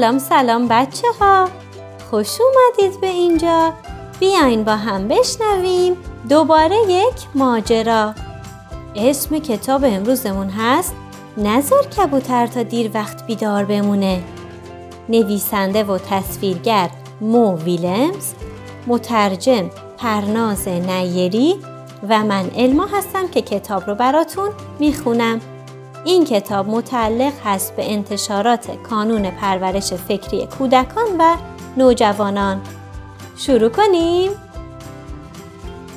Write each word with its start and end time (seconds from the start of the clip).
سلام 0.00 0.18
سلام 0.18 0.68
بچه 0.68 1.08
ها 1.20 1.48
خوش 2.10 2.38
اومدید 2.40 3.00
به 3.00 3.06
اینجا. 3.06 3.72
بیاین 4.20 4.64
با 4.64 4.76
هم 4.76 5.08
بشنویم 5.08 5.96
دوباره 6.28 6.76
یک 6.88 7.14
ماجرا. 7.34 8.14
اسم 8.96 9.38
کتاب 9.38 9.84
امروزمون 9.84 10.50
هست 10.50 10.94
نظر 11.36 11.82
کبوتر 11.82 12.46
تا 12.46 12.62
دیر 12.62 12.90
وقت 12.94 13.26
بیدار 13.26 13.64
بمونه. 13.64 14.22
نویسنده 15.08 15.84
و 15.84 15.98
تصویرگر 15.98 16.90
مو 17.20 17.56
ویلمز 17.56 18.32
مترجم 18.86 19.70
پرناز 19.98 20.68
نیری 20.68 21.56
و 22.08 22.24
من 22.24 22.50
علما 22.56 22.86
هستم 22.92 23.28
که 23.28 23.42
کتاب 23.42 23.86
رو 23.86 23.94
براتون 23.94 24.50
می‌خونم. 24.78 25.40
این 26.04 26.24
کتاب 26.24 26.68
متعلق 26.68 27.32
هست 27.44 27.76
به 27.76 27.92
انتشارات 27.92 28.82
کانون 28.82 29.30
پرورش 29.30 29.92
فکری 29.92 30.46
کودکان 30.46 31.08
و 31.18 31.36
نوجوانان. 31.76 32.62
شروع 33.36 33.68
کنیم؟ 33.68 34.30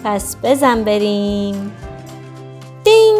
پس 0.03 0.35
بزن 0.43 0.83
بریم. 0.83 1.71
دینگ! 2.83 3.17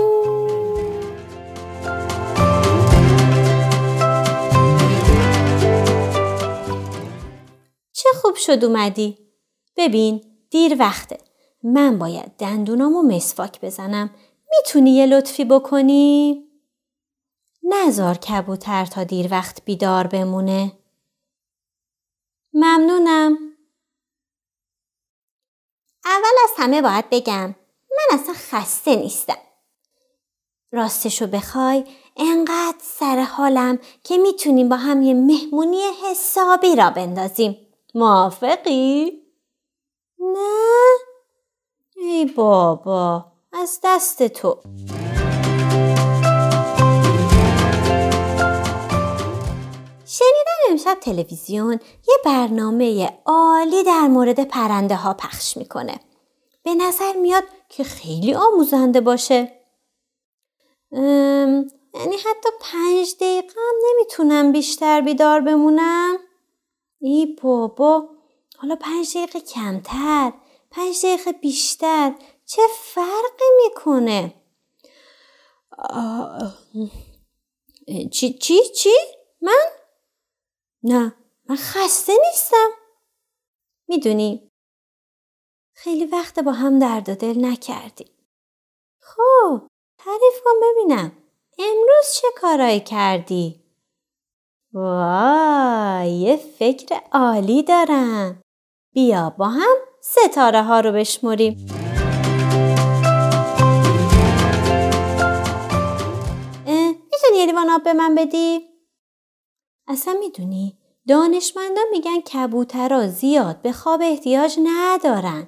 چه 7.93 8.09
خوب 8.21 8.35
شد 8.35 8.65
اومدی. 8.65 9.17
ببین 9.77 10.21
دیر 10.49 10.75
وقته. 10.79 11.17
من 11.63 11.99
باید 11.99 12.31
دندونامو 12.39 13.01
مسواک 13.01 13.61
بزنم. 13.61 14.09
می‌تونی 14.51 14.91
یه 14.91 15.05
لطفی 15.05 15.45
بکنی؟ 15.45 16.43
نزار 17.63 18.15
کبوتر 18.17 18.85
تا 18.85 19.03
دیر 19.03 19.27
وقت 19.31 19.65
بیدار 19.65 20.07
بمونه. 20.07 20.71
ممنونم. 22.53 23.37
اول 26.05 26.35
از 26.43 26.49
همه 26.57 26.81
باید 26.81 27.09
بگم 27.11 27.55
من 27.91 28.19
اصلا 28.19 28.33
خسته 28.33 28.95
نیستم. 28.95 29.37
راستشو 30.71 31.27
بخوای 31.27 31.83
انقدر 32.17 32.77
سر 32.81 33.19
حالم 33.19 33.79
که 34.03 34.17
می‌تونیم 34.17 34.69
با 34.69 34.75
هم 34.75 35.01
یه 35.01 35.13
مهمونی 35.13 35.81
حسابی 35.81 36.75
را 36.75 36.89
بندازیم. 36.89 37.67
موافقی؟ 37.95 39.11
نه؟ 40.19 40.97
ای 41.95 42.25
بابا 42.25 43.25
از 43.53 43.79
دست 43.83 44.27
تو. 44.27 44.57
امشب 50.87 50.99
تلویزیون 50.99 51.79
یه 52.07 52.15
برنامه 52.25 53.19
عالی 53.25 53.83
در 53.83 54.07
مورد 54.07 54.43
پرنده 54.43 54.95
ها 54.95 55.13
پخش 55.13 55.57
می‌کنه. 55.57 55.99
به 56.63 56.75
نظر 56.75 57.13
میاد 57.13 57.43
که 57.69 57.83
خیلی 57.83 58.33
آموزنده 58.33 59.01
باشه. 59.01 59.51
یعنی 60.91 62.15
حتی 62.25 62.49
پنج 62.61 63.15
دقیقه 63.15 63.53
هم 63.57 63.75
نمی‌تونم 63.89 64.51
بیشتر 64.51 65.01
بیدار 65.01 65.41
بمونم. 65.41 66.17
ای 66.99 67.37
بابا 67.43 68.09
حالا 68.57 68.75
پنج 68.75 69.17
دقیقه 69.17 69.39
کمتر 69.39 70.33
پنج 70.71 71.05
دقیقه 71.05 71.31
بیشتر 71.31 72.13
چه 72.45 72.61
فرقی 72.83 73.45
می‌کنه؟ 73.63 74.33
چی 78.11 78.33
چی 78.33 78.59
چی؟ 78.77 78.93
من؟ 79.41 79.65
نه 80.83 81.13
من 81.49 81.55
خسته 81.55 82.13
نیستم. 82.27 82.69
می‌دونی 83.87 84.51
خیلی 85.75 86.05
وقت 86.05 86.39
با 86.39 86.51
هم 86.51 86.79
درد 86.79 87.09
و 87.09 87.15
دل 87.15 87.45
نکردیم. 87.45 88.09
خب 88.99 89.67
تعریف 89.97 90.41
کن 90.45 90.51
ببینم. 90.63 91.11
امروز 91.59 92.13
چه 92.21 92.27
کارایی 92.35 92.79
کردی؟ 92.79 93.63
وای 94.73 96.11
یه 96.11 96.37
فکر 96.37 97.01
عالی 97.11 97.63
دارم. 97.63 98.41
بیا 98.93 99.29
با 99.29 99.47
هم 99.47 99.75
ستاره 100.01 100.63
ها 100.63 100.79
رو 100.79 100.91
بشمریم. 100.91 101.53
می‌تونی 106.65 107.37
یه 107.37 107.45
لیوان 107.45 107.69
آب 107.69 107.83
به 107.83 107.93
من 107.93 108.15
بدی؟ 108.15 108.72
اصلا 109.93 110.13
می‌دونی 110.13 110.77
دانشمندان 111.07 111.85
میگن 111.91 112.21
کبوترها 112.21 113.07
زیاد 113.07 113.61
به 113.61 113.71
خواب 113.71 114.01
احتیاج 114.01 114.59
ندارن. 114.63 115.47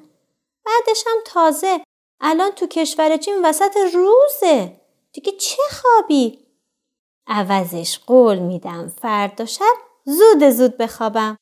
بعدش 0.65 1.03
هم 1.07 1.17
تازه 1.25 1.79
الان 2.21 2.51
تو 2.51 2.67
کشور 2.67 3.17
چین 3.17 3.45
وسط 3.45 3.77
روزه. 3.93 4.81
دیگه 5.13 5.31
چه 5.31 5.61
خوابی؟ 5.71 6.39
عوضش 7.27 7.99
قول 8.07 8.39
میدم 8.39 8.91
فردا 9.01 9.45
شب 9.45 9.75
زود 10.05 10.49
زود 10.49 10.77
بخوابم. 10.77 11.37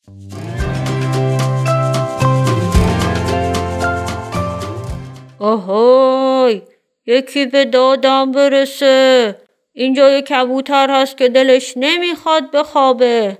آهای 5.40 6.62
یکی 7.06 7.46
به 7.46 7.64
دادم 7.64 8.32
برسه 8.32 9.43
اینجا 9.76 10.10
یه 10.10 10.22
کبوتر 10.22 10.90
هست 10.90 11.16
که 11.16 11.28
دلش 11.28 11.72
نمی‌خواد 11.76 12.50
بخوابه. 12.50 13.38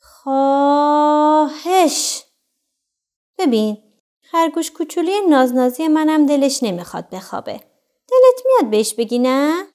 خواهش. 0.00 1.44
ببین 3.38 3.76
خرگوش 4.20 4.70
کوچولی 4.70 5.20
نازنازی 5.28 5.88
منم 5.88 6.26
دلش 6.26 6.62
نمی‌خواد 6.62 7.10
بخوابه. 7.10 7.52
دلت 8.08 8.42
میاد 8.46 8.70
بهش 8.70 8.94
بگی 8.94 9.18
نه؟ 9.18 9.66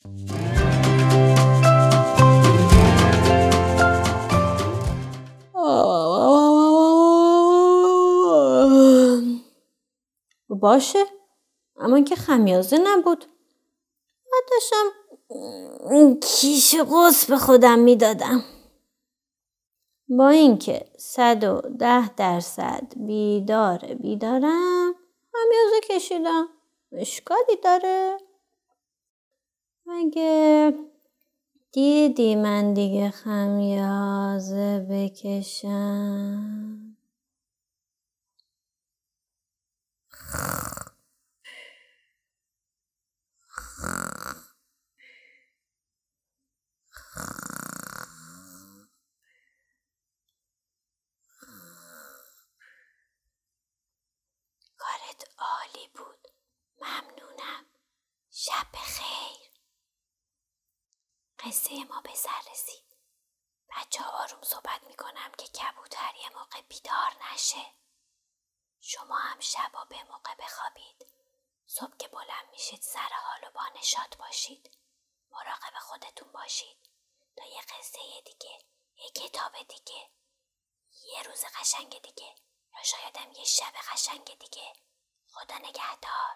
باشه 10.50 11.06
اما 11.76 12.02
که 12.02 12.16
خمیازه 12.16 12.78
نبود. 12.78 13.26
داشتم 14.52 14.86
کیش 16.22 16.76
قص 16.76 17.26
به 17.30 17.38
خودم 17.38 17.80
می‌دادم. 17.80 18.44
با 20.10 20.30
اینکه 20.30 20.86
صد 20.98 21.44
و 21.44 21.62
ده 21.62 22.16
درصد 22.16 22.94
بیدار 22.96 23.78
بیدارم 23.78 24.94
خمیازه 25.32 25.82
کشیدم. 25.90 26.48
اشکالی 26.92 27.58
داره؟ 27.64 28.18
مگه 29.86 30.74
دیدی 31.72 32.36
من 32.36 32.74
دیگه 32.74 33.10
خمیازه 33.10 34.88
بکشم؟ 34.90 36.77
کارت 55.18 55.30
عالی 55.38 55.88
بود. 55.88 56.28
ممنونم. 56.82 57.66
شب 58.32 58.76
خیر 58.84 59.52
قصه 61.40 61.84
ما 61.84 62.02
به 62.02 62.16
سر 62.16 62.42
رسید. 62.52 62.98
بچه 63.70 64.04
آروم 64.04 64.42
صحبت 64.42 64.84
می‌کنم 64.84 65.32
که 65.38 65.48
کبوتر 65.48 66.14
یه 66.16 66.30
موقع 66.30 66.62
بیدار 66.62 67.14
نشه. 67.34 67.74
شما 68.82 69.16
هم 69.16 69.40
شبا 69.40 69.86
به 69.86 70.04
موقع 70.04 70.36
بخوابید. 70.36 71.06
صبح 71.66 71.98
که 71.98 72.08
بلند 72.08 72.50
میشید 72.52 72.82
سر 72.82 73.10
حال 73.10 73.50
و 73.50 73.52
بانشات 73.52 74.18
باشید. 74.18 74.78
مراقب 75.32 75.80
خودتون 75.80 76.32
باشید. 76.32 76.90
تا 77.36 77.46
یه 77.46 77.62
قصه 77.62 78.22
دیگه 78.26 78.60
یه 78.96 79.10
کتاب 79.10 79.58
دیگه. 79.58 80.10
یه 81.04 81.24
روز 81.24 81.46
قشنگ 81.46 82.02
دیگه. 82.02 82.36
یا 82.78 82.84
شایدم 82.84 83.32
یه 83.32 83.44
شب 83.44 83.74
قشنگ 83.92 84.38
دیگه. 84.38 84.87
خدا 85.38 85.56
نگهدار. 85.58 86.36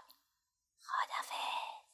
خدافظ 0.82 1.91